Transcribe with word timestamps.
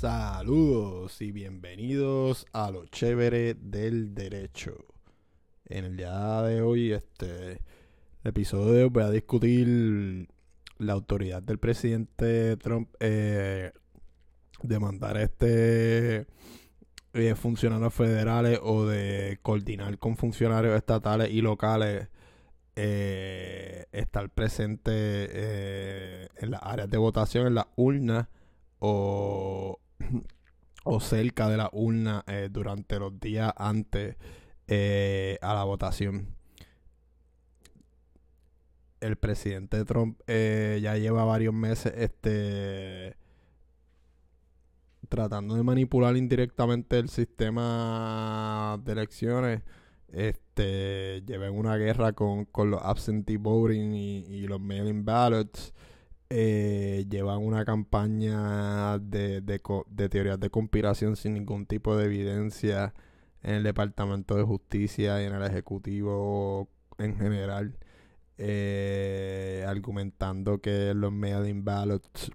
Saludos 0.00 1.20
y 1.20 1.30
bienvenidos 1.30 2.46
a 2.54 2.70
lo 2.70 2.86
chévere 2.86 3.52
del 3.52 4.14
derecho. 4.14 4.86
En 5.66 5.84
el 5.84 5.98
día 5.98 6.40
de 6.40 6.62
hoy, 6.62 6.92
este 6.92 7.60
episodio 8.24 8.88
voy 8.88 9.02
a 9.02 9.10
discutir 9.10 10.26
la 10.78 10.94
autoridad 10.94 11.42
del 11.42 11.58
presidente 11.58 12.56
Trump 12.56 12.88
eh, 12.98 13.72
de 14.62 14.78
mandar 14.78 15.18
este 15.18 16.26
eh, 17.12 17.34
funcionarios 17.34 17.92
federales 17.92 18.58
o 18.62 18.86
de 18.86 19.38
coordinar 19.42 19.98
con 19.98 20.16
funcionarios 20.16 20.78
estatales 20.78 21.28
y 21.30 21.42
locales 21.42 22.08
eh, 22.74 23.84
estar 23.92 24.30
presente 24.30 24.92
eh, 24.94 26.28
en 26.36 26.52
las 26.52 26.62
áreas 26.62 26.88
de 26.88 26.96
votación, 26.96 27.48
en 27.48 27.54
las 27.56 27.66
urnas 27.76 28.28
o, 28.78 29.78
o 30.84 31.00
cerca 31.00 31.48
de 31.48 31.56
la 31.56 31.70
urna 31.72 32.24
eh, 32.26 32.48
durante 32.50 32.98
los 32.98 33.18
días 33.20 33.52
antes 33.56 34.16
eh, 34.66 35.38
a 35.42 35.54
la 35.54 35.64
votación. 35.64 36.34
El 39.00 39.16
presidente 39.16 39.84
Trump 39.84 40.20
eh, 40.26 40.78
ya 40.82 40.96
lleva 40.96 41.24
varios 41.24 41.54
meses 41.54 41.92
este 41.96 43.16
tratando 45.08 45.56
de 45.56 45.62
manipular 45.64 46.16
indirectamente 46.16 46.98
el 46.98 47.08
sistema 47.08 48.80
de 48.84 48.92
elecciones. 48.92 49.62
Este 50.08 51.22
lleva 51.26 51.50
una 51.50 51.76
guerra 51.76 52.12
con, 52.12 52.44
con 52.44 52.70
los 52.70 52.80
absentee 52.82 53.36
voting 53.36 53.94
y, 53.94 54.18
y 54.26 54.46
los 54.46 54.60
mail-in 54.60 55.04
ballots 55.04 55.72
eh, 56.30 57.06
llevan 57.10 57.38
una 57.38 57.64
campaña 57.64 58.98
de, 58.98 59.42
teorías 60.10 60.40
de 60.40 60.50
conspiración 60.50 61.16
sin 61.16 61.34
ningún 61.34 61.66
tipo 61.66 61.96
de 61.96 62.06
evidencia 62.06 62.94
en 63.42 63.56
el 63.56 63.62
Departamento 63.64 64.36
de 64.36 64.44
Justicia 64.44 65.22
y 65.22 65.26
en 65.26 65.34
el 65.34 65.42
Ejecutivo 65.42 66.68
en 66.98 67.16
general, 67.16 67.78
eh, 68.38 69.64
argumentando 69.66 70.60
que 70.60 70.94
los 70.94 71.12
mail-in 71.12 71.64
ballots 71.64 72.30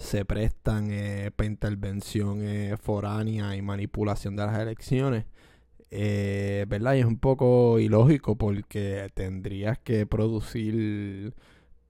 se 0.00 0.24
prestan 0.24 0.88
eh, 0.90 1.30
para 1.36 1.46
intervención 1.46 2.40
eh, 2.42 2.76
foránea 2.80 3.54
y 3.54 3.62
manipulación 3.62 4.34
de 4.34 4.46
las 4.46 4.58
elecciones. 4.58 5.26
Eh, 5.90 6.64
¿Verdad? 6.68 6.94
Y 6.94 7.00
es 7.00 7.04
un 7.04 7.18
poco 7.18 7.78
ilógico 7.78 8.36
porque 8.36 9.10
tendrías 9.14 9.78
que 9.78 10.06
producir 10.06 11.34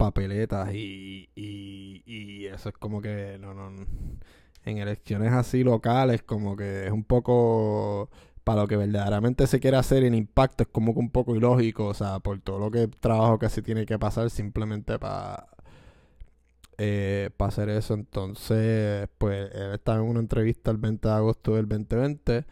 papeletas 0.01 0.75
y, 0.75 1.29
y, 1.37 2.47
eso 2.47 2.70
es 2.70 2.75
como 2.79 3.03
que 3.03 3.37
no, 3.39 3.53
no, 3.53 3.70
en 4.65 4.79
elecciones 4.79 5.33
así 5.33 5.62
locales 5.62 6.23
como 6.23 6.57
que 6.57 6.87
es 6.87 6.91
un 6.91 7.05
poco 7.05 8.09
para 8.42 8.62
lo 8.62 8.69
que 8.69 8.77
verdaderamente 8.77 9.47
se 9.47 9.61
quiere 9.61 9.77
hacer 9.77 10.05
en 10.05 10.15
impacto 10.15 10.62
es 10.65 10.69
como 10.70 10.95
que 10.95 11.01
un 11.01 11.11
poco 11.11 11.37
ilógico, 11.37 11.87
o 11.87 11.95
sea, 11.95 12.19
por 12.20 12.41
todo 12.41 12.59
lo 12.59 12.70
que 12.70 12.89
trabajo 12.89 13.39
que 13.39 13.51
se 13.51 13.61
tiene 13.62 13.84
que 13.84 13.98
pasar 13.98 14.31
simplemente 14.31 14.98
para 14.98 15.47
eh, 16.79 17.31
para 17.37 17.51
hacer 17.51 17.69
eso. 17.69 17.95
Entonces, 17.95 19.09
pues 19.19 19.51
él 19.55 19.73
estaba 19.75 19.98
en 19.98 20.05
una 20.05 20.20
entrevista 20.20 20.70
el 20.70 20.79
20 20.79 21.09
de 21.09 21.14
agosto 21.14 21.57
del 21.57 21.69
2020 21.69 22.47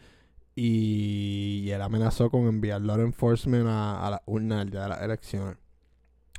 y, 0.55 1.61
y 1.65 1.71
él 1.71 1.81
amenazó 1.81 2.29
con 2.29 2.45
enviar 2.47 2.81
law 2.81 2.99
enforcement 3.01 3.67
a, 3.67 4.05
a 4.07 4.11
la 4.11 4.23
urna 4.27 4.61
el 4.61 4.69
día 4.69 4.83
de 4.83 4.89
las 4.89 5.01
elecciones. 5.01 5.57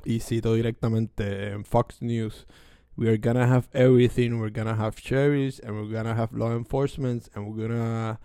Y 0.05 0.19
cito 0.19 0.53
directamente 0.55 1.49
en 1.49 1.65
Fox 1.65 2.01
News. 2.01 2.47
We 2.95 3.07
are 3.07 3.17
gonna 3.17 3.47
have 3.47 3.69
everything. 3.73 4.39
We're 4.39 4.51
gonna 4.51 4.75
have 4.75 4.99
sheriffs 4.99 5.59
and 5.59 5.75
we're 5.75 5.91
gonna 5.91 6.15
have 6.15 6.33
law 6.33 6.51
enforcement 6.51 7.29
and 7.35 7.47
we're 7.47 7.67
gonna 7.67 8.19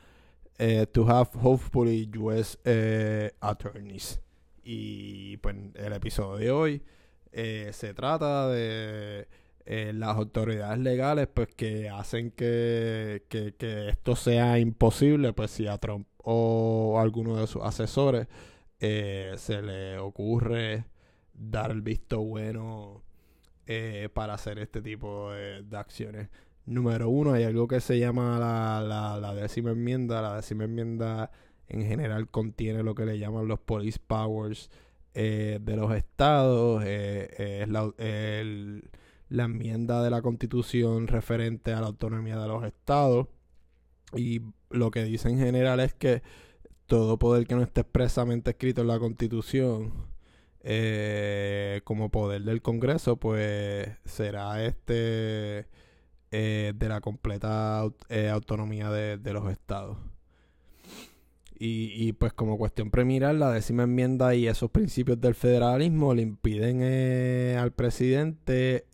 eh, 0.59 0.87
to 0.87 1.05
have 1.05 1.31
hopefully 1.35 2.11
US 2.17 2.59
eh, 2.65 3.31
attorneys. 3.41 4.21
Y 4.65 5.37
pues 5.39 5.55
el 5.75 5.93
episodio 5.93 6.39
de 6.39 6.51
hoy 6.51 6.83
eh, 7.33 7.71
se 7.73 7.95
trata 7.95 8.49
de 8.49 9.29
las 9.67 10.17
autoridades 10.17 10.79
legales 10.79 11.27
pues 11.27 11.49
que 11.49 11.89
hacen 11.89 12.31
que, 12.31 13.25
que, 13.29 13.55
que 13.55 13.89
esto 13.89 14.15
sea 14.15 14.59
imposible 14.61 15.33
pues 15.33 15.51
si 15.51 15.67
a 15.67 15.77
Trump 15.79 16.07
o 16.19 16.99
alguno 17.01 17.37
de 17.37 17.49
sus 17.49 17.63
asesores 17.63 18.29
se 18.79 19.63
le 19.63 19.99
ocurre 19.99 20.85
dar 21.39 21.71
el 21.71 21.83
visto 21.83 22.21
bueno 22.23 23.03
eh, 23.67 24.09
para 24.13 24.35
hacer 24.35 24.59
este 24.59 24.83
tipo 24.83 25.33
de, 25.33 25.65
acciones. 25.77 26.29
Número 26.67 27.09
uno, 27.09 27.33
hay 27.33 27.45
algo 27.45 27.69
que 27.69 27.81
se 27.81 27.99
llama 27.99 28.39
la, 28.39 28.81
la, 28.81 29.19
la 29.19 29.35
décima 29.35 29.71
enmienda. 29.71 30.23
La 30.23 30.37
décima 30.37 30.65
enmienda 30.65 31.31
en 31.69 31.83
general 31.83 32.29
contiene 32.29 32.83
lo 32.83 32.95
que 32.95 33.07
le 33.07 33.19
llaman 33.19 33.49
los 33.49 33.61
police 33.61 33.99
powers 34.05 34.71
eh, 35.15 35.59
de 35.61 35.77
los 35.77 35.95
estados. 35.95 36.83
eh, 36.85 37.63
es 37.63 37.69
la, 37.69 37.93
la 39.29 39.45
enmienda 39.45 40.03
de 40.03 40.11
la 40.11 40.23
constitución 40.23 41.07
referente 41.09 41.73
a 41.73 41.81
la 41.81 41.87
autonomía 41.87 42.39
de 42.39 42.49
los 42.49 42.65
estados. 42.65 43.29
Y 44.15 44.43
lo 44.71 44.91
que 44.91 45.05
dice 45.05 45.29
en 45.29 45.39
general 45.39 45.81
es 45.81 45.95
que 45.95 46.23
todo 46.87 47.19
poder 47.19 47.47
que 47.47 47.57
no 47.57 47.63
esté 47.63 47.81
expresamente 47.81 48.51
escrito 48.51 48.83
en 48.83 48.89
la 48.89 48.99
constitución 48.99 50.16
eh, 50.69 51.81
como 51.85 52.11
poder 52.11 52.43
del 52.43 52.61
Congreso, 52.61 53.19
pues 53.19 53.89
será 54.05 54.65
este 54.65 55.67
eh, 56.33 56.73
de 56.75 56.89
la 56.89 57.01
completa 57.01 57.85
eh, 58.09 58.29
autonomía 58.31 58.91
de, 58.91 59.33
los 59.33 59.49
estados. 59.51 59.97
Y, 61.59 61.93
y, 61.95 62.13
pues 62.15 62.33
como 62.33 62.59
cuestión 62.59 62.91
premiral, 62.91 63.39
la 63.39 63.53
décima 63.53 63.85
enmienda 63.85 64.35
y 64.35 64.49
esos 64.49 64.71
principios 64.71 65.21
del 65.21 65.37
federalismo 65.37 66.13
le 66.15 66.23
impiden 66.23 66.83
al 67.57 67.73
presidente 67.73 68.87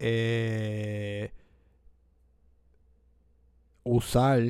usar 3.85 4.43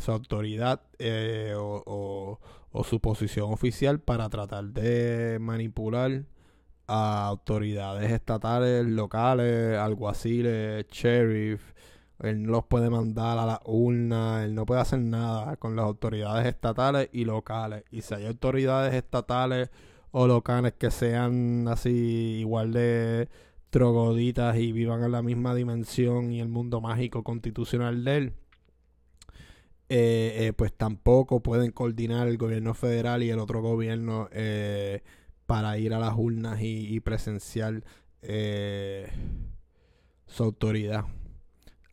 su 0.00 0.12
autoridad 0.12 0.80
o- 1.58 2.40
o 2.76 2.84
su 2.84 3.00
posición 3.00 3.52
oficial 3.52 4.00
para 4.00 4.28
tratar 4.28 4.66
de 4.66 5.38
manipular 5.40 6.24
a 6.86 7.26
autoridades 7.26 8.12
estatales, 8.12 8.86
locales, 8.86 9.78
alguaciles, 9.78 10.86
sheriff. 10.88 11.74
Él 12.20 12.42
no 12.44 12.52
los 12.52 12.64
puede 12.66 12.90
mandar 12.90 13.38
a 13.38 13.46
la 13.46 13.60
urna, 13.64 14.44
él 14.44 14.54
no 14.54 14.66
puede 14.66 14.80
hacer 14.80 15.00
nada 15.00 15.56
con 15.56 15.76
las 15.76 15.84
autoridades 15.86 16.46
estatales 16.46 17.08
y 17.12 17.24
locales. 17.24 17.84
Y 17.90 18.02
si 18.02 18.14
hay 18.14 18.26
autoridades 18.26 18.94
estatales 18.94 19.70
o 20.12 20.26
locales 20.26 20.74
que 20.74 20.90
sean 20.90 21.68
así 21.68 22.38
igual 22.40 22.72
de 22.72 23.28
trogoditas 23.70 24.56
y 24.56 24.72
vivan 24.72 25.04
en 25.04 25.12
la 25.12 25.22
misma 25.22 25.54
dimensión 25.54 26.32
y 26.32 26.40
el 26.40 26.48
mundo 26.48 26.80
mágico 26.80 27.22
constitucional 27.24 28.04
de 28.04 28.16
él, 28.16 28.34
eh, 29.88 30.46
eh, 30.48 30.52
pues 30.54 30.72
tampoco 30.72 31.40
pueden 31.42 31.70
coordinar 31.72 32.28
el 32.28 32.38
gobierno 32.38 32.74
federal 32.74 33.22
y 33.22 33.30
el 33.30 33.38
otro 33.38 33.62
gobierno 33.62 34.28
eh, 34.32 35.02
para 35.46 35.78
ir 35.78 35.94
a 35.94 35.98
las 35.98 36.14
urnas 36.16 36.60
y, 36.62 36.98
presenciar 37.00 37.84
su 40.26 40.42
autoridad. 40.44 41.04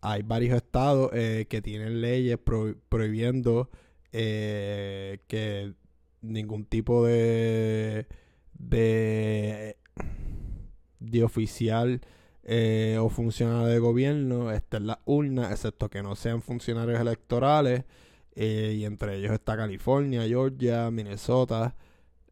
Hay 0.01 0.23
varios 0.23 0.55
estados 0.57 1.11
que 1.11 1.61
tienen 1.63 2.01
leyes 2.01 2.37
pro- 2.37 2.75
prohibiendo 2.89 3.69
que 4.11 5.73
ningún 6.21 6.65
tipo 6.65 7.05
de 7.05 8.07
de, 8.53 9.77
de 10.99 11.23
oficial 11.23 12.01
eh, 12.45 12.97
o 12.99 13.09
funcionario 13.09 13.67
de 13.67 13.79
gobierno 13.79 14.51
esté 14.51 14.77
en 14.77 14.87
las 14.87 14.99
urnas, 15.05 15.51
excepto 15.51 15.89
que 15.89 16.03
no 16.03 16.15
sean 16.15 16.41
funcionarios 16.41 16.99
electorales. 16.99 17.85
eh, 18.35 18.75
y 18.77 18.85
entre 18.85 19.17
ellos 19.17 19.31
está 19.31 19.55
California, 19.57 20.23
Georgia, 20.27 20.89
Minnesota, 20.91 21.75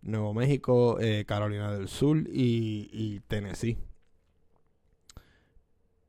Nuevo 0.02 0.34
México, 0.34 1.00
eh, 1.00 1.26
Carolina 1.28 1.72
del 1.74 1.88
Sur 1.88 2.24
y, 2.28 3.22
Tennessee. 3.28 3.78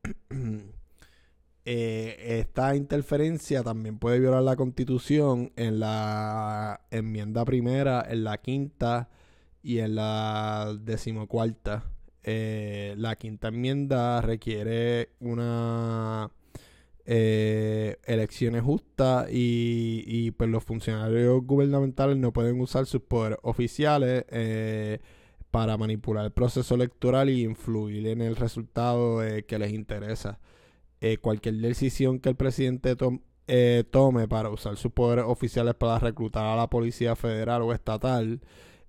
Esta 1.64 2.74
interferencia 2.74 3.62
también 3.62 3.98
puede 3.98 4.18
violar 4.18 4.42
la 4.42 4.56
constitución 4.56 5.52
en 5.56 5.78
la 5.80 6.80
enmienda 6.90 7.44
primera, 7.44 8.04
en 8.08 8.24
la 8.24 8.38
quinta 8.38 9.08
y 9.62 9.78
en 9.78 9.94
la 9.96 10.76
decimocuarta. 10.80 11.84
Eh, 12.24 12.94
la 12.98 13.16
quinta 13.16 13.48
enmienda 13.48 14.20
requiere 14.20 15.10
una 15.20 16.30
eh, 17.04 17.96
elecciones 18.04 18.62
justas 18.62 19.28
y, 19.32 20.04
y 20.06 20.30
pues 20.32 20.48
los 20.50 20.62
funcionarios 20.64 21.44
gubernamentales 21.44 22.16
no 22.16 22.32
pueden 22.32 22.60
usar 22.60 22.86
sus 22.86 23.02
poderes 23.02 23.38
oficiales 23.42 24.24
eh, 24.30 25.00
para 25.50 25.76
manipular 25.76 26.24
el 26.26 26.32
proceso 26.32 26.74
electoral 26.76 27.28
y 27.30 27.42
influir 27.44 28.06
en 28.08 28.22
el 28.22 28.36
resultado 28.36 29.22
eh, 29.24 29.44
que 29.44 29.58
les 29.58 29.72
interesa. 29.72 30.38
eh, 31.00 31.18
cualquier 31.18 31.56
decisión 31.56 32.20
que 32.20 32.28
el 32.30 32.36
presidente 32.36 32.96
eh, 33.48 33.84
tome 33.90 34.28
para 34.28 34.50
usar 34.50 34.76
sus 34.76 34.92
poderes 34.92 35.24
oficiales 35.26 35.74
para 35.74 35.98
reclutar 35.98 36.44
a 36.46 36.56
la 36.56 36.68
policía 36.70 37.16
federal 37.16 37.62
o 37.62 37.72
estatal 37.72 38.40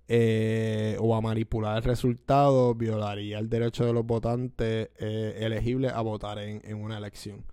eh, 0.08 0.98
o 1.00 1.16
a 1.16 1.22
manipular 1.22 1.78
el 1.78 1.84
resultado 1.84 2.76
violaría 2.76 3.40
el 3.40 3.50
derecho 3.50 3.86
de 3.86 3.94
los 3.94 4.06
votantes 4.06 4.90
elegibles 5.00 5.94
a 5.94 6.02
votar 6.02 6.40
en, 6.40 6.62
una 6.76 6.98
elección. 6.98 7.46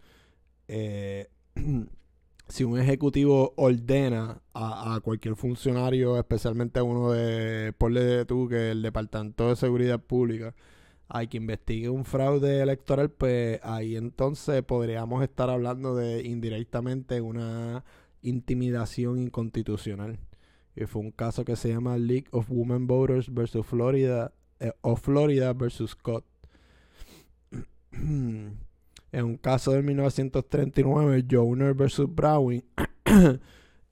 si 2.51 2.65
un 2.65 2.79
ejecutivo 2.79 3.55
ordena 3.57 4.43
a, 4.55 5.01
cualquier 5.03 5.37
funcionario, 5.37 6.19
especialmente 6.19 6.81
a 6.81 6.83
uno 6.83 7.13
de, 7.13 7.73
ponle 7.73 8.25
tú 8.25 8.49
que 8.49 8.73
el 8.73 8.83
Departamento 8.83 9.49
de 9.49 9.57
Seguridad 9.57 10.01
Pública, 10.01 10.55
hay 11.09 11.29
que 11.29 11.39
investigue 11.39 11.89
un 11.89 12.05
fraude 12.05 12.61
electoral, 12.61 13.11
pues 13.11 13.61
ahí 13.63 13.97
entonces 13.97 14.63
podríamos 14.63 15.23
estar 15.23 15.51
hablando 15.51 15.97
de 15.97 16.23
indirectamente 16.23 17.21
una 17.21 17.85
intimidación 18.23 19.19
inconstitucional. 19.19 20.19
Y 20.77 20.87
fue 20.87 21.03
un 21.03 21.11
caso 21.11 21.45
que 21.45 21.57
se 21.57 21.69
llama 21.69 21.99
League 21.99 22.27
of 22.31 22.51
Women 22.51 22.87
Voters 22.87 23.33
versus 23.33 23.67
Florida 23.67 24.33
eh, 24.61 24.73
o 24.83 24.97
Florida 24.97 25.53
versus 25.53 25.93
Scott. 25.93 26.25
en 27.93 29.25
un 29.25 29.37
caso 29.39 29.73
de 29.73 29.83
1939, 29.83 31.25
Joner 31.29 31.75
versus 31.75 32.15
Browning, 32.15 32.63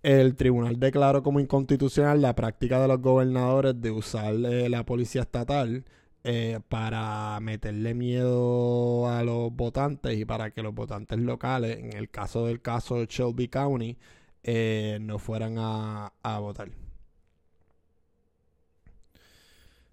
el 0.02 0.36
tribunal 0.36 0.78
declaró 0.78 1.22
como 1.22 1.40
inconstitucional 1.40 2.22
la 2.22 2.34
práctica 2.34 2.80
de 2.80 2.88
los 2.88 3.00
gobernadores 3.00 3.80
de 3.80 3.90
usar 3.90 4.34
eh, 4.34 4.68
la 4.68 4.84
policía 4.84 5.22
estatal 5.22 5.84
eh, 6.24 6.60
para 6.68 7.38
meterle 7.40 7.94
miedo 7.94 9.08
a 9.08 9.22
los 9.24 9.52
votantes 9.52 10.18
y 10.18 10.24
para 10.24 10.50
que 10.50 10.62
los 10.62 10.74
votantes 10.74 11.18
locales, 11.18 11.78
en 11.78 11.96
el 11.96 12.10
caso 12.10 12.46
del 12.46 12.60
caso 12.60 13.04
Shelby 13.04 13.48
County, 13.48 13.96
eh, 14.42 14.98
no 15.00 15.18
fueran 15.18 15.56
a, 15.58 16.12
votar. 16.40 16.70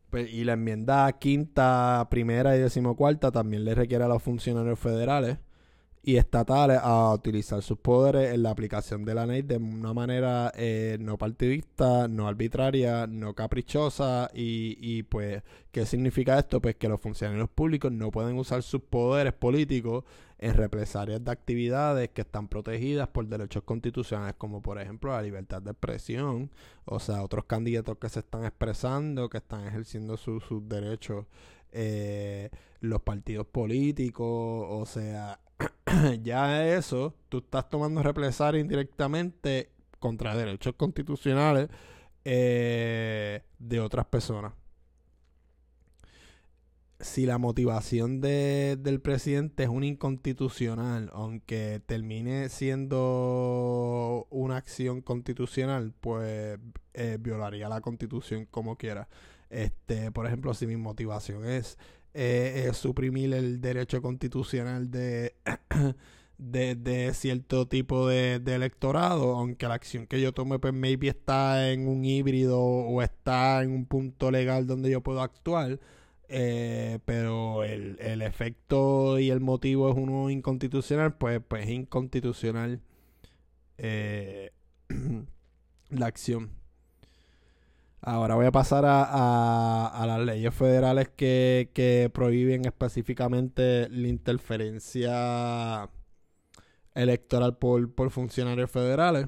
Pues, 0.10 0.32
y 0.32 0.44
la 0.44 0.54
enmienda 0.54 1.12
quinta, 1.14 2.08
primera 2.10 2.56
y 2.56 2.60
decimocuarta 2.60 3.32
también 3.32 3.66
le 3.66 3.76
requiere 3.76 4.04
a 4.04 4.08
los 4.08 4.24
funcionarios 4.24 4.80
federales 4.80 5.38
y 6.08 6.18
estatales 6.18 6.80
a 6.84 7.12
utilizar 7.14 7.64
sus 7.64 7.80
poderes 7.80 8.32
en 8.36 8.44
la 8.44 8.52
aplicación 8.52 9.06
de 9.06 9.16
la 9.16 9.26
ley 9.26 9.42
de 9.42 9.58
una 9.58 9.92
manera 9.92 10.52
eh, 10.56 10.98
no 11.00 11.18
partidista, 11.18 12.08
no 12.08 12.28
arbitraria, 12.28 13.08
no 13.08 13.34
caprichosa 13.34 14.30
y, 14.32 14.78
y 14.80 15.02
pues, 15.02 15.42
¿qué 15.72 15.84
significa 15.88 16.38
esto? 16.38 16.62
Pues 16.62 16.76
que 16.76 16.88
los 16.90 17.02
funcionarios 17.02 17.50
públicos 17.50 17.92
no 17.92 18.12
pueden 18.12 18.38
usar 18.38 18.62
sus 18.62 18.82
poderes 18.82 19.34
políticos 19.34 20.04
en 20.38 20.54
represalias 20.54 21.26
de 21.26 21.32
actividades 21.32 22.10
que 22.10 22.22
están 22.22 22.50
protegidas 22.50 23.08
por 23.08 23.26
derechos 23.26 23.64
constitucionales, 23.64 24.36
como 24.38 24.62
por 24.62 24.80
ejemplo 24.80 25.12
la 25.12 25.24
libertad 25.24 25.60
de 25.64 25.72
expresión, 25.72 26.52
o 26.86 27.00
sea, 27.00 27.24
otros 27.24 27.46
candidatos 27.46 27.98
que 27.98 28.10
se 28.10 28.20
están 28.20 28.46
expresando, 28.46 29.28
que 29.28 29.38
están 29.40 29.66
ejerciendo 29.66 30.18
sus 30.18 30.44
derechos, 30.70 31.26
eh, 31.72 32.52
los 32.80 33.02
partidos 33.02 33.48
políticos, 33.48 34.68
o 34.70 34.86
sea, 34.86 35.40
ya 36.24 36.66
eso, 36.68 37.16
tú 37.30 37.40
estás 37.40 37.70
tomando 37.70 38.02
represalia 38.04 38.62
indirectamente 38.62 39.72
contra 40.00 40.36
derechos 40.36 40.76
constitucionales 40.76 41.70
eh, 42.24 43.44
de 43.60 43.80
otras 43.80 44.06
personas. 44.06 44.54
Si 47.00 47.26
la 47.26 47.38
motivación 47.38 48.22
del 48.22 49.02
presidente 49.02 49.64
es 49.64 49.70
un 49.70 49.84
inconstitucional, 49.84 51.12
aunque 51.14 51.82
termine 51.86 52.48
siendo 52.50 54.28
una 54.30 54.58
acción 54.58 55.02
constitucional, 55.02 55.94
pues 56.00 56.58
eh, 56.94 57.18
violaría 57.20 57.68
la 57.68 57.82
constitución 57.82 58.46
como 58.46 58.78
quiera. 58.78 59.10
Este, 59.50 60.12
por 60.12 60.26
ejemplo, 60.26 60.54
si 60.54 60.68
mi 60.68 60.78
motivación 60.78 61.46
es 61.46 61.78
eh, 62.16 62.72
suprimir 62.74 63.34
el 63.34 63.62
derecho 63.62 64.02
constitucional 64.02 64.90
de, 64.90 65.36
de, 66.38 67.12
cierto 67.14 67.68
tipo 67.68 68.08
de, 68.08 68.36
electorado, 68.46 69.36
aunque 69.36 69.68
la 69.68 69.76
acción 69.76 70.08
que 70.08 70.22
yo 70.22 70.34
tome, 70.34 70.60
pues 70.60 70.74
maybe 70.74 71.10
está 71.10 71.72
en 71.72 71.88
un 71.88 72.06
híbrido 72.06 72.60
o 72.60 73.02
está 73.02 73.62
en 73.64 73.72
un 73.72 73.86
punto 73.86 74.32
legal 74.32 74.66
donde 74.68 74.90
yo 74.90 75.02
puedo 75.02 75.22
actuar. 75.22 75.80
Eh, 76.28 77.00
pero 77.06 77.64
el, 77.64 77.98
el, 78.00 78.22
efecto 78.24 79.20
y 79.20 79.30
el 79.30 79.42
motivo 79.42 79.92
es 79.92 79.98
uno 79.98 80.32
inconstitucional, 80.32 81.16
pues, 81.18 81.40
pues 81.48 81.66
es 81.66 81.70
inconstitucional 81.70 82.82
eh, 83.78 84.52
la 85.90 86.06
acción. 86.08 86.52
Ahora 88.08 88.36
voy 88.36 88.46
a 88.46 88.52
pasar 88.52 88.84
a, 88.86 90.06
las 90.06 90.20
leyes 90.20 90.54
federales 90.54 91.10
que, 91.10 92.12
prohíben 92.14 92.66
específicamente 92.66 93.90
la 93.90 94.08
interferencia 94.08 95.90
electoral 96.94 97.58
por, 97.58 98.12
funcionarios 98.12 98.70
federales. 98.70 99.26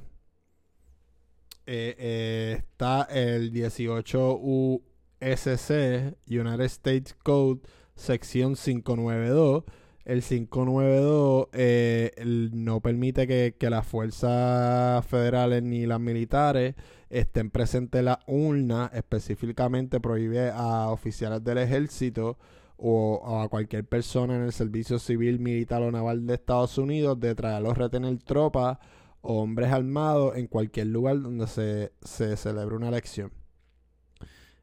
Eh, 1.66 1.96
eh, 1.98 2.56
está 2.60 3.08
el 3.10 3.52
18 3.52 4.40
USC, 4.42 6.16
United 6.28 6.66
States 6.66 7.16
Code, 7.24 7.62
sección 7.96 8.54
592. 8.54 9.64
El 10.06 10.22
592 10.22 11.48
eh, 11.54 12.12
no 12.54 12.80
permite 12.82 13.26
que, 13.26 13.56
que 13.58 13.72
las 13.72 13.88
fuerzas 13.88 15.04
federales 15.08 15.64
ni 15.64 15.88
las 15.88 16.00
militares 16.00 16.76
estén 17.10 17.50
presentes 17.50 18.00
en 18.00 18.06
la 18.06 18.20
urna, 18.28 18.92
específicamente 18.94 20.00
prohíbe 20.00 20.52
a 20.52 20.90
oficiales 20.90 21.44
del 21.44 21.60
ejército 21.60 22.38
o, 22.78 23.42
a 23.42 23.48
cualquier 23.50 23.86
persona 23.86 24.36
en 24.36 24.44
el 24.44 24.54
servicio 24.54 25.00
civil, 25.00 25.40
militar 25.40 25.82
o 25.82 25.92
naval 25.92 26.26
de 26.28 26.36
Estados 26.36 26.78
Unidos 26.78 27.20
de 27.20 27.36
traer 27.36 27.66
o 27.66 27.74
retener 27.74 28.18
tropas 28.20 28.78
o 29.22 29.42
hombres 29.42 29.72
armados 29.72 30.38
en 30.38 30.48
cualquier 30.48 30.88
lugar 30.88 31.22
donde 31.22 31.48
se, 31.48 31.92
se 32.02 32.38
celebre 32.38 32.76
una 32.76 32.90
elección. 32.90 33.32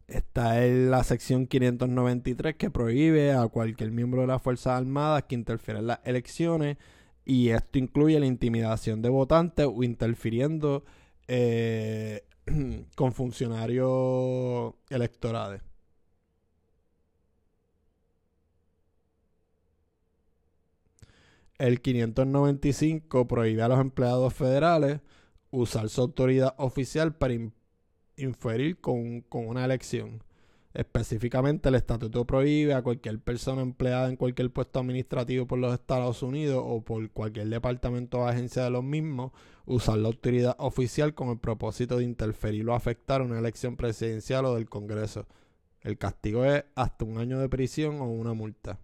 Está 0.06 0.64
en 0.64 0.90
la 0.90 1.02
sección 1.02 1.46
593 1.46 2.56
que 2.56 2.70
prohíbe 2.70 3.32
a 3.32 3.48
cualquier 3.48 3.90
miembro 3.90 4.20
de 4.20 4.26
las 4.26 4.42
Fuerzas 4.42 4.78
Armadas 4.78 5.24
que 5.24 5.34
interfiera 5.34 5.80
en 5.80 5.86
las 5.86 6.00
elecciones 6.04 6.76
y 7.24 7.48
esto 7.48 7.78
incluye 7.78 8.20
la 8.20 8.26
intimidación 8.26 9.00
de 9.00 9.08
votantes 9.08 9.66
o 9.66 9.82
interfiriendo 9.82 10.84
eh, 11.26 12.22
con 12.96 13.12
funcionarios 13.12 14.74
electorales. 14.90 15.62
El 21.58 21.80
595 21.80 23.28
prohíbe 23.28 23.62
a 23.62 23.68
los 23.68 23.80
empleados 23.80 24.34
federales 24.34 25.00
usar 25.50 25.88
su 25.88 26.00
autoridad 26.00 26.54
oficial 26.58 27.14
para 27.14 27.34
inferir 28.16 28.80
con, 28.80 29.20
con 29.22 29.46
una 29.46 29.64
elección. 29.64 30.22
Específicamente, 30.74 31.68
el 31.68 31.76
estatuto 31.76 32.24
prohíbe 32.26 32.74
a 32.74 32.82
cualquier 32.82 33.20
persona 33.20 33.62
empleada 33.62 34.08
en 34.08 34.16
cualquier 34.16 34.52
puesto 34.52 34.80
administrativo 34.80 35.46
por 35.46 35.60
los 35.60 35.72
Estados 35.72 36.24
Unidos 36.24 36.60
o 36.66 36.82
por 36.82 37.08
cualquier 37.10 37.48
departamento 37.48 38.18
o 38.18 38.26
agencia 38.26 38.64
de 38.64 38.70
los 38.70 38.82
mismos 38.82 39.30
usar 39.66 39.98
la 39.98 40.08
autoridad 40.08 40.56
oficial 40.58 41.14
con 41.14 41.28
el 41.28 41.38
propósito 41.38 41.98
de 41.98 42.04
interferir 42.04 42.68
o 42.68 42.74
afectar 42.74 43.22
una 43.22 43.38
elección 43.38 43.76
presidencial 43.76 44.44
o 44.44 44.54
del 44.54 44.68
Congreso. 44.68 45.26
El 45.80 45.98
castigo 45.98 46.44
es 46.44 46.64
hasta 46.74 47.04
un 47.04 47.18
año 47.18 47.38
de 47.38 47.48
prisión 47.48 48.00
o 48.00 48.04
una 48.04 48.34
multa. 48.34 48.78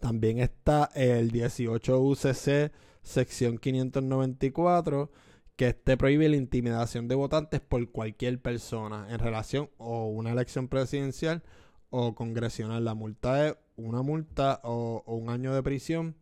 También 0.00 0.38
está 0.38 0.90
el 0.94 1.30
18 1.30 2.00
UCC, 2.00 2.72
sección 3.02 3.58
594 3.58 5.10
que 5.56 5.68
este 5.68 5.96
prohíbe 5.96 6.28
la 6.28 6.36
intimidación 6.36 7.08
de 7.08 7.14
votantes 7.14 7.60
por 7.60 7.90
cualquier 7.90 8.40
persona 8.40 9.06
en 9.08 9.18
relación 9.18 9.70
o 9.78 10.06
una 10.08 10.30
elección 10.32 10.68
presidencial 10.68 11.42
o 11.90 12.14
congresional. 12.14 12.84
La 12.84 12.94
multa 12.94 13.48
es 13.48 13.56
una 13.76 14.02
multa 14.02 14.60
o, 14.64 15.02
un 15.06 15.30
año 15.30 15.54
de 15.54 15.62
prisión 15.62 16.14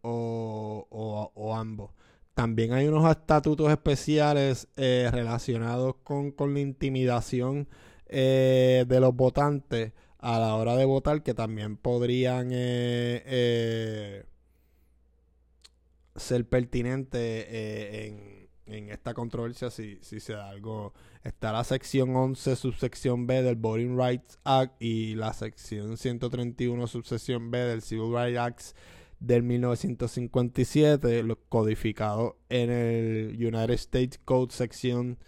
o, 0.00 1.54
ambos. 1.54 1.90
También 2.34 2.72
hay 2.72 2.88
unos 2.88 3.10
estatutos 3.10 3.70
especiales 3.70 4.68
eh, 4.76 5.08
relacionados 5.12 5.96
con, 6.02 6.34
la 6.38 6.60
intimidación 6.60 7.68
eh, 8.06 8.84
de 8.88 9.00
los 9.00 9.14
votantes 9.14 9.92
a 10.18 10.38
la 10.38 10.54
hora 10.54 10.76
de 10.76 10.84
votar 10.84 11.22
que 11.22 11.34
también 11.34 11.76
podrían 11.76 12.48
eh, 12.52 14.24
ser 16.16 16.48
pertinentes 16.48 17.46
en 17.50 18.42
en 18.66 18.90
esta 18.90 19.14
controversia 19.14 19.70
si, 19.70 19.98
si 20.02 20.20
se 20.20 20.34
da 20.34 20.48
algo. 20.48 20.92
Está 21.22 21.52
la 21.52 21.64
sección 21.64 22.14
11, 22.16 22.56
subsección 22.56 23.26
B 23.26 23.42
del 23.42 23.56
Voting 23.56 23.96
Rights 23.96 24.38
Act 24.44 24.80
y 24.82 25.14
la 25.14 25.32
sección 25.32 25.96
131, 25.96 26.86
subsección 26.86 27.50
B 27.50 27.58
del 27.58 27.82
Civil 27.82 28.12
Rights 28.12 28.38
Act 28.38 28.60
del 29.22 29.42
1957, 29.44 31.24
codificado 31.48 32.36
en 32.48 32.70
el 32.70 33.36
United 33.38 33.70
States 33.70 34.20
Code 34.24 34.52
sección 34.52 35.18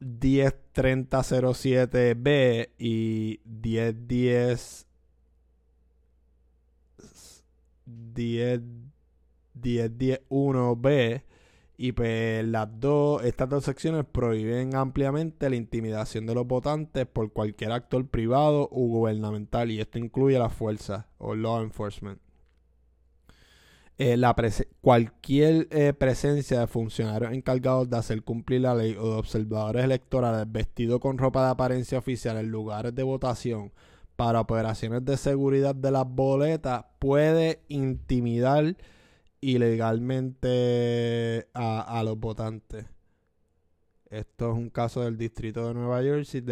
103007B 0.00 2.70
y 2.78 3.40
1010 3.44 4.86
10 7.86 8.60
10.10.1b 9.60 11.22
y 11.82 11.92
pues 11.92 12.44
las 12.44 12.68
dos, 12.78 13.24
estas 13.24 13.48
dos 13.48 13.64
secciones 13.64 14.04
prohíben 14.04 14.76
ampliamente 14.76 15.48
la 15.48 15.56
intimidación 15.56 16.26
de 16.26 16.34
los 16.34 16.46
votantes 16.46 17.06
por 17.06 17.32
cualquier 17.32 17.72
actor 17.72 18.06
privado 18.06 18.68
o 18.70 18.86
gubernamental 18.86 19.70
y 19.70 19.80
esto 19.80 19.98
incluye 19.98 20.38
la 20.38 20.50
fuerza 20.50 21.08
o 21.16 21.34
law 21.34 21.62
enforcement. 21.62 22.20
Eh, 23.96 24.18
la 24.18 24.36
cualquier 24.82 25.68
eh, 25.70 25.94
presencia 25.94 26.60
de 26.60 26.66
funcionarios 26.66 27.32
encargados 27.32 27.88
de 27.88 27.96
hacer 27.96 28.24
cumplir 28.24 28.60
la 28.60 28.74
ley 28.74 28.94
o 29.00 29.12
de 29.12 29.16
observadores 29.16 29.82
electorales 29.82 30.52
vestidos 30.52 31.00
con 31.00 31.16
ropa 31.16 31.46
de 31.46 31.52
apariencia 31.52 31.96
oficial 31.96 32.36
en 32.36 32.50
lugares 32.50 32.94
de 32.94 33.04
votación 33.04 33.72
para 34.16 34.42
operaciones 34.42 35.02
de 35.06 35.16
seguridad 35.16 35.74
de 35.74 35.92
las 35.92 36.06
boletas 36.06 36.84
puede 36.98 37.62
intimidar 37.68 38.76
ilegalmente 39.40 41.48
a, 41.54 42.02
los 42.04 42.18
votantes. 42.18 42.86
Esto 44.10 44.50
es 44.50 44.56
un 44.56 44.70
caso 44.70 45.02
del 45.02 45.16
distrito 45.16 45.68
de 45.68 45.74
Nueva 45.74 46.02
Jersey, 46.02 46.42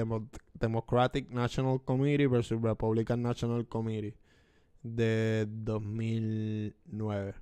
Democratic 0.54 1.30
National 1.30 1.82
Committee 1.84 2.26
versus 2.26 2.62
Republican 2.62 3.22
National 3.22 3.66
Committee 3.66 4.14
de 4.82 5.46
2009. 5.48 7.34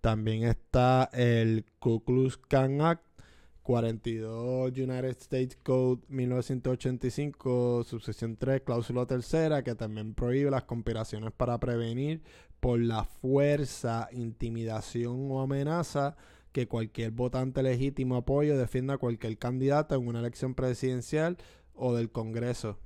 También 0.00 0.44
está 0.44 1.08
el 1.14 1.64
Ku 1.78 2.04
Klux 2.04 2.38
Act 2.82 3.14
42 3.64 4.76
United 4.76 5.16
States 5.18 5.58
Code 5.62 6.02
1985, 6.08 7.84
subsección 7.84 8.36
3, 8.36 8.60
cláusula 8.60 9.06
tercera, 9.06 9.64
que 9.64 9.74
también 9.74 10.14
prohíbe 10.14 10.50
las 10.50 10.64
conspiraciones 10.64 11.32
para 11.32 11.58
prevenir 11.58 12.22
por 12.64 12.80
la 12.80 13.04
fuerza, 13.04 14.08
intimidación 14.10 15.30
o 15.30 15.42
amenaza 15.42 16.16
que 16.50 16.66
cualquier 16.66 17.10
votante 17.10 17.62
legítimo 17.62 18.16
apoyo 18.16 18.56
defienda 18.56 18.94
a 18.94 18.98
cualquier 18.98 19.36
candidato 19.36 19.94
en 19.94 20.08
una 20.08 20.20
elección 20.20 20.54
presidencial 20.54 21.36
o 21.74 21.92
del 21.94 22.10
Congreso. 22.10 22.78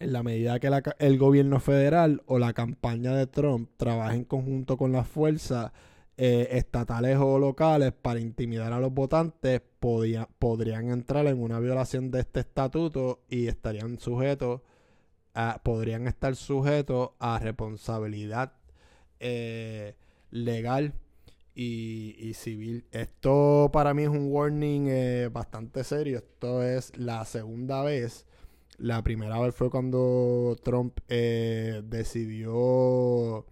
En 0.00 0.12
la 0.12 0.24
medida 0.24 0.58
que 0.58 0.72
el 0.98 1.18
gobierno 1.18 1.60
federal 1.60 2.24
o 2.26 2.40
la 2.40 2.52
campaña 2.52 3.14
de 3.14 3.28
Trump 3.28 3.70
trabajen 3.76 4.22
en 4.22 4.24
conjunto 4.24 4.76
con 4.76 4.90
las 4.90 5.06
fuerzas 5.06 5.70
eh, 6.16 6.48
estatales 6.50 7.16
o 7.16 7.38
locales 7.38 7.92
para 7.92 8.18
intimidar 8.18 8.72
a 8.72 8.80
los 8.80 8.92
votantes, 8.92 9.62
podrían 9.78 10.90
entrar 10.90 11.28
en 11.28 11.40
una 11.40 11.60
violación 11.60 12.10
de 12.10 12.18
este 12.18 12.40
estatuto 12.40 13.20
y 13.28 13.46
estarían 13.46 14.00
sujetos 14.00 14.62
podrían 15.62 16.06
estar 16.06 16.34
sujetos 16.36 17.10
a 17.18 17.38
responsabilidad 17.38 18.52
eh, 19.20 19.94
legal 20.30 20.94
y, 21.54 22.32
civil. 22.34 22.84
Esto 22.92 23.70
para 23.72 23.94
mí 23.94 24.04
es 24.04 24.08
un 24.08 24.30
warning 24.30 24.86
eh, 24.88 25.28
bastante 25.32 25.82
serio. 25.84 26.18
Esto 26.18 26.62
es 26.62 26.96
la 26.96 27.24
segunda 27.24 27.82
vez. 27.82 28.26
La 28.78 29.02
primera 29.02 29.40
vez 29.40 29.54
fue 29.54 29.70
cuando 29.70 30.56
Trump 30.62 30.98
eh, 31.08 31.82
decidió, 31.84 33.44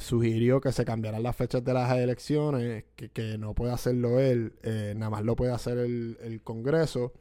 sugirió 0.00 0.60
que 0.60 0.72
se 0.72 0.84
cambiaran 0.86 1.22
las 1.22 1.36
fechas 1.36 1.62
de 1.64 1.74
las 1.74 1.92
elecciones, 1.98 2.84
que, 2.94 3.36
no 3.38 3.54
puede 3.54 3.72
hacerlo 3.72 4.20
él, 4.20 4.54
nada 4.96 5.10
más 5.10 5.24
lo 5.24 5.36
puede 5.36 5.52
hacer 5.52 5.76
el, 5.78 6.16
el 6.22 6.40
Congreso. 6.42 7.12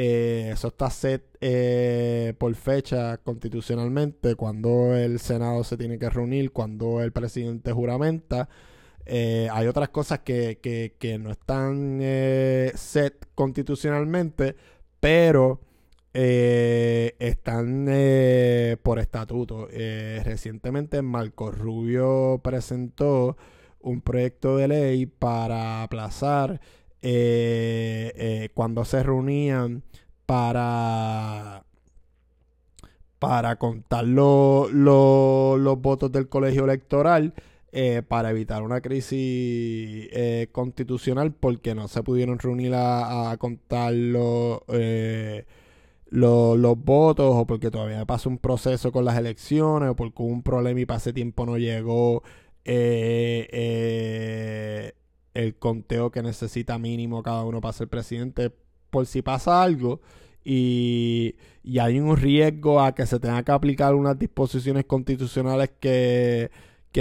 Eh, 0.00 0.50
eso 0.52 0.68
está 0.68 0.90
set 0.90 1.24
eh, 1.40 2.32
por 2.38 2.54
fecha 2.54 3.16
constitucionalmente, 3.18 4.36
cuando 4.36 4.94
el 4.94 5.18
Senado 5.18 5.64
se 5.64 5.76
tiene 5.76 5.98
que 5.98 6.08
reunir, 6.08 6.52
cuando 6.52 7.02
el 7.02 7.10
presidente 7.10 7.72
juramenta. 7.72 8.48
Eh, 9.06 9.48
hay 9.50 9.66
otras 9.66 9.88
cosas 9.88 10.20
que, 10.20 10.60
que, 11.00 11.18
no 11.18 11.32
están 11.32 11.98
set 12.76 13.26
constitucionalmente, 13.34 14.54
pero 15.00 15.62
están 16.12 17.86
por 18.80 19.00
estatuto. 19.00 19.66
recientemente 19.66 21.02
Marco 21.02 21.50
Rubio 21.50 22.40
presentó 22.44 23.36
un 23.80 24.00
proyecto 24.00 24.58
de 24.58 24.68
ley 24.68 25.06
para 25.06 25.82
aplazar 25.82 26.60
eh, 27.02 28.12
eh, 28.16 28.48
cuando 28.54 28.84
se 28.84 29.02
reunían 29.02 29.82
para 30.26 31.64
para 33.18 33.56
contar 33.56 34.04
los 34.04 35.80
votos 35.80 36.12
del 36.12 36.28
colegio 36.28 36.64
electoral 36.64 37.34
eh, 37.72 38.02
para 38.06 38.30
evitar 38.30 38.62
una 38.62 38.80
crisis 38.80 40.08
constitucional 40.52 41.32
porque 41.32 41.74
no 41.74 41.88
se 41.88 42.02
pudieron 42.02 42.38
reunir 42.38 42.72
a, 42.74 43.36
contar 43.38 43.92
los, 43.92 44.60
los 46.10 46.84
votos 46.84 47.32
o 47.34 47.46
porque 47.46 47.70
todavía 47.70 48.04
pasó 48.06 48.28
un 48.28 48.38
proceso 48.38 48.92
con 48.92 49.04
las 49.04 49.18
elecciones 49.18 49.90
o 49.90 49.96
porque 49.96 50.22
hubo 50.22 50.32
un 50.32 50.42
problema 50.42 50.80
y 50.80 50.86
para 50.86 50.98
ese 50.98 51.12
tiempo 51.12 51.44
no 51.44 51.58
llegó 51.58 52.22
eh, 52.70 54.92
el 55.38 55.54
conteo 55.54 56.10
que 56.10 56.20
necesita 56.20 56.78
mínimo 56.78 57.22
cada 57.22 57.44
uno 57.44 57.60
para 57.60 57.72
ser 57.72 57.86
presidente. 57.88 58.50
Por 58.90 59.06
si 59.06 59.22
pasa 59.22 59.62
algo 59.62 60.00
y, 60.44 61.36
hay 61.78 62.00
un 62.00 62.16
riesgo 62.16 62.80
a 62.80 62.94
que 62.94 63.06
se 63.06 63.20
tenga 63.20 63.44
que 63.44 63.52
aplicar 63.52 63.94
unas 63.94 64.18
disposiciones 64.18 64.84
constitucionales 64.86 65.70
que, 65.80 66.50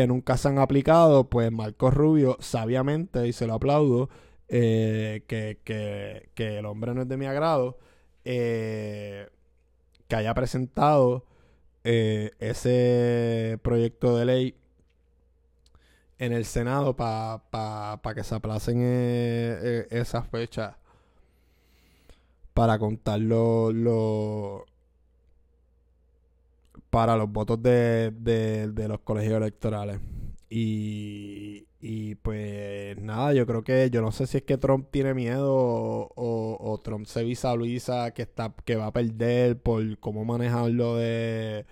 nunca 0.08 0.38
se 0.38 0.50
han 0.50 0.60
aplicado, 0.60 1.28
pues 1.30 1.52
Marcos 1.52 1.96
Rubio 1.96 2.38
sabiamente, 2.40 3.28
y 3.28 3.34
se 3.34 3.48
lo 3.48 3.56
aplaudo, 3.56 4.10
eh, 4.50 5.24
que, 5.28 6.30
el 6.36 6.66
hombre 6.68 6.94
no 6.94 7.02
es 7.02 7.08
de 7.08 7.18
mi 7.18 7.26
agrado, 7.26 7.80
eh, 8.24 9.30
que 10.08 10.16
haya 10.16 10.34
presentado 10.36 11.26
eh, 11.84 12.32
ese 12.40 13.58
proyecto 13.64 14.16
de 14.16 14.26
ley 14.26 14.56
en 16.20 16.34
el 16.34 16.46
Senado 16.46 16.96
para 16.96 17.44
pa, 17.50 18.14
que 18.16 18.24
se 18.24 18.36
aplacen 18.36 18.78
eh, 18.82 19.60
eh, 19.62 19.88
esas 19.92 20.28
fechas 20.28 20.76
para 22.54 22.80
contar 22.80 23.20
lo, 23.20 24.66
para 26.90 27.16
los 27.16 27.32
votos 27.32 27.62
de, 27.62 28.12
de, 28.12 28.88
los 28.88 29.00
colegios 29.02 29.38
electorales. 29.38 30.00
Y, 30.50 31.68
y, 31.80 32.16
pues 32.16 32.98
nada, 33.00 33.34
yo 33.34 33.46
creo 33.46 33.64
que 33.64 33.90
yo 33.92 34.02
no 34.02 34.12
sé 34.12 34.26
si 34.28 34.38
es 34.38 34.44
que 34.44 34.58
Trump 34.58 34.88
tiene 34.90 35.14
miedo 35.14 35.54
o, 35.54 36.58
o, 36.60 36.78
Trump 36.80 37.06
se 37.06 37.24
visualiza 37.24 38.12
que 38.12 38.24
está 38.24 38.56
que 38.66 38.76
va 38.76 38.88
a 38.88 38.94
perder 38.94 39.62
por 39.62 40.00
cómo 40.00 40.26
manejarlo 40.26 40.96
de 40.96 41.66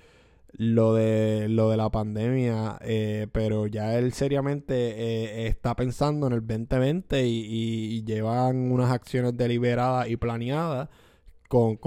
lo 0.58 0.94
de 0.94 1.48
lo 1.50 1.70
de 1.70 1.78
la 1.78 1.90
pandemia, 1.90 2.78
eh, 2.82 3.28
pero 3.32 3.68
ya 3.68 3.98
él 3.98 4.14
seriamente 4.14 4.74
eh, 4.76 5.48
está 5.48 5.76
pensando 5.76 6.28
en 6.28 6.34
el 6.34 6.40
2020 6.46 7.28
y, 7.28 8.04
llevan 8.06 8.72
unas 8.72 8.92
acciones 8.92 9.36
deliberadas 9.36 10.10
y 10.10 10.18
planeadas 10.18 10.90
con, 11.50 11.78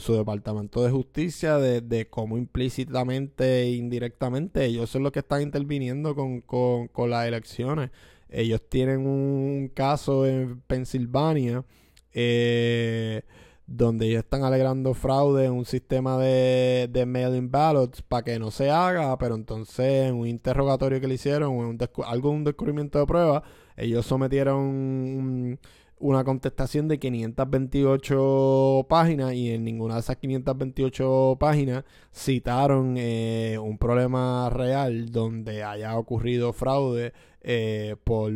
su 0.00 0.14
departamento 0.14 0.82
de 0.82 0.90
justicia 0.90 1.58
de, 1.58 2.08
cómo 2.08 2.38
implícitamente 2.38 3.62
e 3.62 3.72
indirectamente 3.72 4.64
ellos 4.64 4.90
son 4.90 5.02
los 5.02 5.12
que 5.12 5.20
están 5.20 5.42
interviniendo 5.42 6.14
con, 6.14 6.40
con 6.40 7.10
las 7.10 7.26
elecciones. 7.26 7.90
Ellos 8.28 8.62
tienen 8.68 9.06
un 9.06 9.70
caso 9.74 10.26
en 10.26 10.60
Pensilvania. 10.62 11.64
Eh, 12.12 13.22
donde 13.70 14.08
ellos 14.08 14.24
están 14.24 14.42
alegrando 14.42 14.94
fraude 14.94 15.44
en 15.44 15.52
un 15.52 15.64
sistema 15.64 16.18
de, 16.18 16.88
de 16.90 17.06
mail-in 17.06 17.52
ballots 17.52 18.02
para 18.02 18.24
que 18.24 18.38
no 18.40 18.50
se 18.50 18.68
haga, 18.68 19.16
pero 19.16 19.36
entonces 19.36 20.08
en 20.08 20.16
un 20.16 20.26
interrogatorio 20.26 21.00
que 21.00 21.06
le 21.06 21.14
hicieron, 21.14 21.52
un 21.52 21.78
algún 22.04 22.42
descubrimiento 22.42 22.98
de 22.98 23.06
prueba, 23.06 23.44
ellos 23.76 24.04
sometieron 24.04 25.56
una 26.00 26.24
contestación 26.24 26.88
de 26.88 26.98
528 26.98 28.86
páginas 28.88 29.34
y 29.34 29.52
en 29.52 29.62
ninguna 29.62 29.94
de 29.94 30.00
esas 30.00 30.16
528 30.16 31.36
páginas 31.38 31.84
citaron 32.12 32.96
eh, 32.98 33.56
un 33.62 33.78
problema 33.78 34.50
real 34.50 35.10
donde 35.12 35.62
haya 35.62 35.96
ocurrido 35.96 36.52
fraude 36.52 37.12
eh, 37.40 37.94
por, 38.02 38.32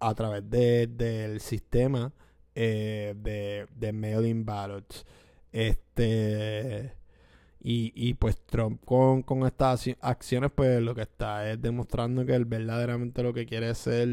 a 0.00 0.14
través 0.14 0.50
del 0.50 1.40
sistema 1.40 2.12
eh, 2.54 3.14
de, 3.16 3.66
de 3.76 3.92
mailing 3.92 4.44
ballots. 4.44 5.04
Este. 5.52 6.92
Y, 7.64 7.92
y 7.94 8.14
pues 8.14 8.36
Trump 8.46 8.84
con, 8.84 9.22
con 9.22 9.46
estas 9.46 9.88
acciones, 10.00 10.50
pues 10.52 10.82
lo 10.82 10.94
que 10.96 11.02
está 11.02 11.48
es 11.50 11.62
demostrando 11.62 12.26
que 12.26 12.34
él 12.34 12.44
verdaderamente 12.44 13.22
lo 13.22 13.32
que 13.32 13.46
quiere 13.46 13.70
es 13.70 13.78
ser 13.78 14.08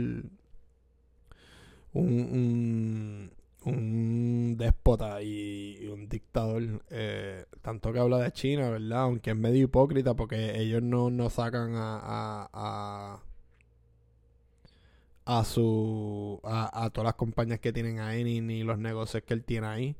un, 1.93 3.31
un, 3.65 4.55
déspota 4.57 5.21
y, 5.21 5.87
un 5.87 6.07
dictador. 6.09 6.83
Eh, 6.89 7.45
tanto 7.61 7.91
que 7.93 7.99
habla 7.99 8.19
de 8.19 8.31
China, 8.31 8.69
¿verdad? 8.69 9.01
Aunque 9.03 9.31
es 9.31 9.37
medio 9.37 9.63
hipócrita 9.65 10.15
porque 10.15 10.59
ellos 10.59 10.81
no, 10.83 11.09
no 11.09 11.29
sacan 11.29 11.71
a, 11.75 13.19
su 15.45 16.39
a, 16.43 16.85
a, 16.85 16.89
todas 16.89 17.05
las 17.05 17.15
compañías 17.15 17.59
que 17.59 17.71
tienen 17.71 17.99
ahí 17.99 18.23
ni, 18.23 18.41
ni 18.41 18.63
los 18.63 18.79
negocios 18.79 19.23
que 19.23 19.33
él 19.33 19.43
tiene 19.43 19.67
ahí. 19.67 19.95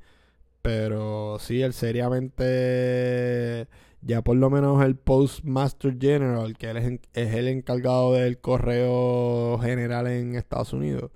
Pero 0.62 1.38
sí, 1.40 1.62
él 1.62 1.74
seriamente, 1.74 3.68
ya 4.02 4.22
por 4.22 4.36
lo 4.38 4.50
menos 4.50 4.84
el 4.84 4.96
Postmaster 4.96 5.98
General, 6.00 6.58
que 6.58 6.70
él 6.70 6.78
es, 6.78 7.00
el 7.14 7.48
encargado 7.48 8.14
del 8.14 8.40
correo 8.40 9.58
general 9.60 10.08
en 10.08 10.36
Estados 10.36 10.74
Unidos, 10.74 11.12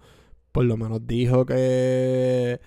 por 0.52 0.66
lo 0.66 0.78
menos 0.78 1.06
dijo 1.08 1.46
que, 1.46 2.62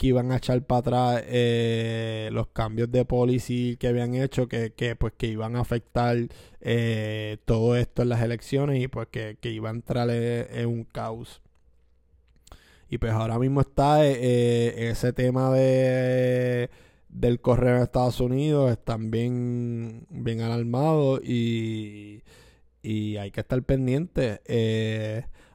que 0.00 0.06
iban 0.06 0.32
a 0.32 0.38
echar 0.38 0.62
para 0.64 0.78
atrás 0.78 1.24
eh, 1.26 2.30
los 2.32 2.46
cambios 2.48 2.90
de 2.90 3.04
policy 3.04 3.76
que 3.76 3.86
habían 3.88 4.14
hecho, 4.14 4.48
que, 4.48 4.72
que 4.72 4.96
pues 4.96 5.12
que 5.14 5.26
iban 5.26 5.56
a 5.56 5.60
afectar 5.60 6.16
eh, 6.62 7.36
todo 7.44 7.76
esto 7.76 8.00
en 8.00 8.08
las 8.08 8.22
elecciones 8.22 8.82
y 8.82 8.88
pues 8.88 9.08
que, 9.08 9.36
que 9.38 9.50
iba 9.50 9.68
a 9.68 9.72
entrar 9.72 10.08
en 10.08 10.66
un 10.66 10.84
caos. 10.84 11.42
Y 12.88 12.96
pues 12.96 13.12
ahora 13.12 13.38
mismo 13.38 13.60
está 13.60 14.06
eh, 14.06 14.14
eh, 14.22 14.90
ese 14.90 15.12
tema 15.12 15.52
de 15.52 16.70
del 17.10 17.40
correo 17.42 17.76
en 17.76 17.82
Estados 17.82 18.20
Unidos, 18.20 18.70
están 18.72 19.10
bien, 19.10 20.06
bien 20.08 20.40
alarmados 20.40 21.20
y, 21.22 22.22
y 22.82 23.18
hay 23.18 23.30
que 23.32 23.40
estar 23.40 23.62
pendientes. 23.64 24.40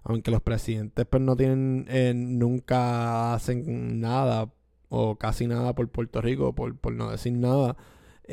Aunque 0.06 0.32
los 0.32 0.42
presidentes 0.42 1.06
pues 1.08 1.22
no 1.22 1.36
tienen, 1.36 2.40
nunca 2.40 3.34
hacen 3.34 4.00
nada 4.00 4.52
o 4.90 5.18
casi 5.18 5.48
nada 5.48 5.74
por 5.76 5.90
Puerto 5.90 6.22
Rico, 6.22 6.54
por, 6.54 6.78
por 6.78 6.94
no 6.94 7.12
decir 7.12 7.34
nada, 7.34 7.76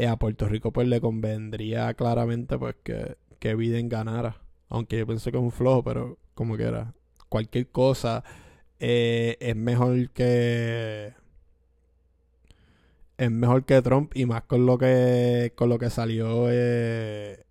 a 0.09 0.17
Puerto 0.17 0.49
Rico 0.49 0.73
pues 0.73 0.87
le 0.89 1.01
convendría 1.01 1.93
claramente 1.95 2.59
pues 2.59 2.77
que, 2.85 3.17
que 3.39 3.55
Biden 3.55 3.89
ganara. 3.89 4.37
Aunque 4.69 4.99
yo 4.99 5.07
pienso 5.07 5.31
que 5.31 5.39
es 5.39 5.43
un 5.43 5.51
flojo, 5.51 5.83
pero 5.83 6.19
como 6.35 6.57
que 6.57 6.65
era. 6.65 6.95
Cualquier 7.29 7.69
cosa 7.71 8.23
eh, 8.79 9.37
es 9.41 9.57
mejor 9.57 10.11
que 10.11 11.15
es 13.17 13.31
mejor 13.31 13.65
que 13.65 13.81
Trump 13.83 14.13
y 14.15 14.27
más 14.27 14.43
con 14.43 14.67
lo 14.67 14.77
que 14.79 15.53
con 15.57 15.69
lo 15.69 15.79
que 15.79 15.91
salió 15.91 16.49
eh, 16.51 17.45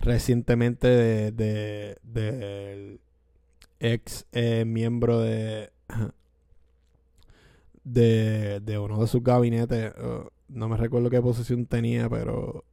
recientemente 0.00 0.88
de, 0.88 1.98
del 2.02 3.00
ex 3.80 4.26
eh, 4.32 4.64
miembro 4.64 5.20
de, 5.20 5.70
de 7.84 8.60
de 8.60 8.78
uno 8.78 9.00
de 9.00 9.06
sus 9.06 9.22
gabinetes 9.22 9.92
uh, 9.98 10.28
no 10.48 10.68
me 10.68 10.76
recuerdo 10.76 11.10
qué 11.10 11.20
posición 11.20 11.66
tenía 11.66 12.08
pero 12.08 12.64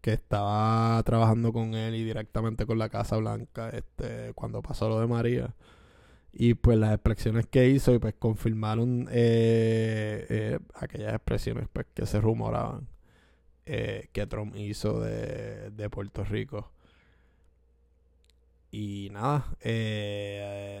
que 0.00 0.12
estaba 0.12 1.02
trabajando 1.04 1.52
con 1.52 1.74
él 1.74 1.94
y 1.94 2.04
directamente 2.04 2.66
con 2.66 2.78
la 2.78 2.88
Casa 2.88 3.16
Blanca 3.16 3.70
este 3.70 4.32
cuando 4.34 4.62
pasó 4.62 4.88
lo 4.88 5.00
de 5.00 5.06
María. 5.06 5.54
Y 6.32 6.54
pues 6.54 6.78
las 6.78 6.94
expresiones 6.94 7.46
que 7.46 7.68
hizo 7.68 7.92
y 7.92 7.98
pues 7.98 8.14
confirmaron 8.18 9.08
eh, 9.10 10.26
eh, 10.30 10.58
aquellas 10.74 11.14
expresiones 11.14 11.68
pues 11.72 11.86
que 11.94 12.06
se 12.06 12.20
rumoraban 12.20 12.88
eh, 13.70 14.08
que 14.12 14.26
Trump 14.26 14.56
hizo 14.56 15.00
de, 15.00 15.70
de 15.70 15.90
Puerto 15.90 16.24
Rico. 16.24 16.72
Y 18.72 19.08
nada 19.12 19.46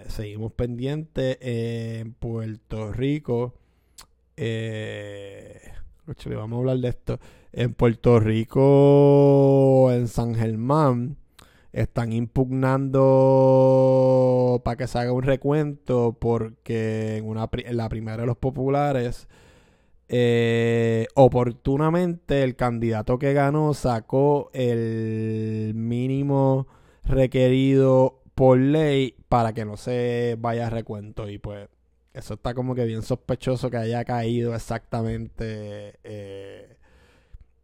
seguimos 0.08 0.52
pendientes 0.52 1.38
en 1.40 2.14
Puerto 2.14 2.92
Rico. 2.92 3.54
Eh, 4.36 5.60
vamos 6.26 6.56
a 6.56 6.60
hablar 6.60 6.78
de 6.78 6.88
esto. 6.88 7.20
En 7.52 7.74
Puerto 7.74 8.18
Rico 8.20 9.90
en 9.92 10.08
San 10.08 10.34
Germán 10.34 11.18
están 11.72 12.12
impugnando 12.12 13.00
para 14.64 14.76
que 14.76 14.86
se 14.86 14.98
haga 14.98 15.12
un 15.12 15.22
recuento 15.22 16.16
porque 16.18 17.18
en, 17.18 17.26
una, 17.26 17.48
la 17.70 17.88
primera 17.88 18.18
de 18.18 18.26
los 18.26 18.36
populares, 18.38 19.28
eh, 20.12 21.06
oportunamente 21.14 22.42
el 22.42 22.56
candidato 22.56 23.18
que 23.18 23.32
ganó 23.32 23.74
sacó 23.74 24.50
el 24.52 25.72
mínimo 25.74 26.66
requerido 27.04 28.20
por 28.34 28.58
ley 28.58 29.14
para 29.28 29.52
que 29.52 29.64
no 29.64 29.76
se 29.76 30.36
vaya 30.40 30.66
a 30.66 30.70
recuento 30.70 31.28
y 31.28 31.38
pues 31.38 31.68
eso 32.12 32.34
está 32.34 32.54
como 32.54 32.74
que 32.74 32.86
bien 32.86 33.02
sospechoso 33.02 33.70
que 33.70 33.76
haya 33.76 34.04
caído 34.04 34.52
exactamente 34.54 36.00
eh, 36.02 36.76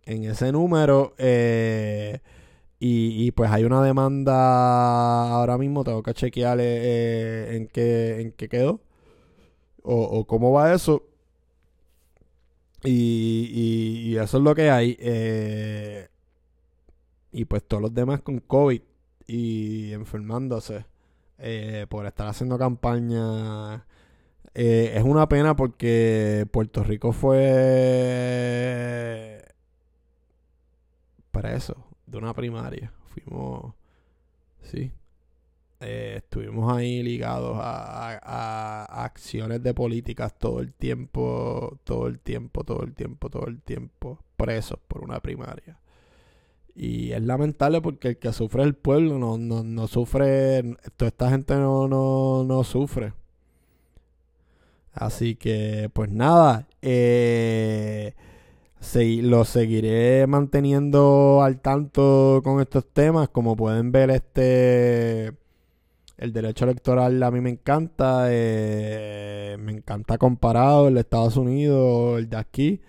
en 0.05 0.25
ese 0.25 0.53
número. 0.53 1.15
Eh, 1.19 2.21
y, 2.79 3.31
pues 3.33 3.51
hay 3.51 3.65
una 3.65 3.83
demanda 3.83 5.31
ahora 5.31 5.59
mismo, 5.59 5.83
tengo 5.83 6.03
que 6.03 6.15
chequear 6.15 6.61
en, 6.61 7.69
qué, 7.69 8.21
en 8.21 8.33
qué 8.33 8.49
quedó 8.49 8.81
o, 9.83 10.27
cómo 10.27 10.53
va 10.53 10.75
eso. 10.75 11.03
Y, 12.87 14.11
y, 14.13 14.17
eso 14.17 14.39
es 14.39 14.43
lo 14.43 14.55
que 14.55 14.71
hay. 14.71 14.97
Eh, 15.01 16.09
y 17.33 17.45
pues 17.45 17.65
todos 17.67 17.83
los 17.83 17.93
demás 17.93 18.21
con 18.23 18.39
COVID 18.41 18.81
y 19.27 19.93
enfermándose 19.93 20.87
eh, 21.39 21.87
por 21.89 22.07
estar 22.07 22.29
haciendo 22.29 22.59
campaña. 22.59 23.87
es 24.55 25.03
una 25.03 25.29
pena 25.29 25.57
porque 25.57 26.47
Puerto 26.51 26.83
Rico 26.85 27.13
fue 27.13 27.77
preso 31.31 31.87
de 32.07 32.19
una 32.19 32.33
primaria. 32.35 32.93
Fuimos, 33.07 33.75
sí, 34.63 34.93
eh, 35.81 36.15
estuvimos 36.19 36.73
ahí 36.73 37.03
ligados 37.03 37.59
a, 37.61 38.85
acciones 39.05 39.63
de 39.63 39.75
políticas 39.75 40.39
todo 40.39 40.61
el 40.61 40.73
tiempo, 40.73 41.79
todo 41.85 42.07
el 42.07 42.19
tiempo, 42.19 42.65
todo 42.65 42.83
el 42.83 42.95
tiempo, 42.95 43.29
todo 43.31 43.47
el 43.47 43.61
tiempo, 43.63 44.19
presos 44.37 44.79
por 44.89 45.05
una 45.05 45.21
primaria. 45.21 45.79
Y 46.75 47.13
es 47.13 47.23
lamentable 47.23 47.81
porque 47.81 48.09
el 48.09 48.19
que 48.19 48.33
sufre 48.33 48.63
el 48.63 48.75
pueblo, 48.75 49.19
no, 49.19 49.39
no, 49.39 49.63
no 49.65 49.87
sufre, 49.87 50.77
toda 50.97 51.09
esta 51.09 51.31
gente 51.31 51.55
no, 51.55 51.89
no, 51.89 52.45
no 52.45 52.65
sufre. 52.65 53.13
Así 54.93 55.37
que, 55.37 55.91
pues 55.93 56.11
nada, 56.11 56.69
eh, 56.81 58.15
lo 59.23 59.45
seguiré 59.45 60.27
manteniendo 60.27 61.43
al 61.43 61.61
tanto 61.61 62.41
con 62.45 62.61
estos 62.61 62.87
temas. 62.93 63.29
Como 63.29 63.57
pueden 63.57 63.93
ver, 63.93 64.11
este 64.11 65.35
el 66.19 66.33
derecho 66.33 66.65
electoral 66.65 67.23
a 67.23 67.31
mí 67.31 67.41
me 67.41 67.51
encanta. 67.51 68.27
Eh, 68.31 69.57
me 69.61 69.73
encanta 69.73 70.19
comparado 70.19 70.89
el 70.89 70.95
de 70.95 71.01
Estados 71.01 71.37
Unidos, 71.37 72.19
el 72.19 72.29
de 72.29 72.37
aquí. 72.37 72.81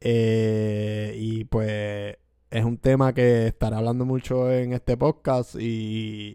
Eh, 0.00 1.14
y 1.16 1.44
pues 1.44 2.16
es 2.50 2.64
un 2.64 2.78
tema 2.78 3.12
que 3.12 3.48
estaré 3.48 3.76
hablando 3.76 4.04
mucho 4.04 4.50
en 4.52 4.72
este 4.72 4.96
podcast. 4.96 5.56
Y, 5.58 6.34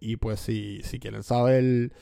y, 0.00 0.16
pues 0.16 0.40
si, 0.40 0.80
si 0.82 0.98
quieren 0.98 1.22
saber 1.22 1.92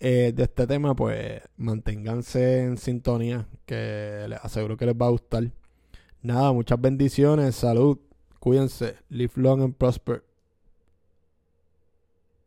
eh, 0.00 0.32
de 0.34 0.42
este 0.42 0.66
tema, 0.66 0.94
pues 0.94 1.42
manténganse 1.56 2.62
en 2.64 2.76
sintonía, 2.76 3.48
que 3.66 4.26
les 4.28 4.38
aseguro 4.42 4.76
que 4.76 4.86
les 4.86 4.94
va 4.94 5.06
a 5.06 5.10
gustar. 5.10 5.50
Nada, 6.22 6.52
muchas 6.52 6.80
bendiciones, 6.80 7.56
salud, 7.56 7.98
cuídense, 8.38 8.96
live 9.08 9.32
long 9.36 9.62
and 9.62 9.74
prosper. 9.74 10.22